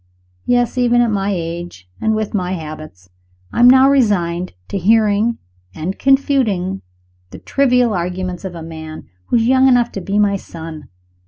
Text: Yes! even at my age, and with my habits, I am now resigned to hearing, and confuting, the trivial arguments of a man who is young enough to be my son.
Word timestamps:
Yes! 0.47 0.79
even 0.79 0.99
at 1.01 1.11
my 1.11 1.29
age, 1.29 1.87
and 2.01 2.15
with 2.15 2.33
my 2.33 2.53
habits, 2.53 3.11
I 3.53 3.59
am 3.59 3.69
now 3.69 3.87
resigned 3.87 4.53
to 4.69 4.79
hearing, 4.79 5.37
and 5.75 5.99
confuting, 5.99 6.81
the 7.29 7.37
trivial 7.37 7.93
arguments 7.93 8.43
of 8.43 8.55
a 8.55 8.63
man 8.63 9.07
who 9.27 9.35
is 9.35 9.45
young 9.47 9.67
enough 9.67 9.91
to 9.91 10.01
be 10.01 10.17
my 10.17 10.37
son. 10.37 10.89